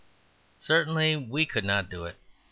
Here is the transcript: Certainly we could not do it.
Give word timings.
Certainly 0.57 1.15
we 1.15 1.45
could 1.45 1.63
not 1.63 1.87
do 1.91 2.05
it. 2.05 2.15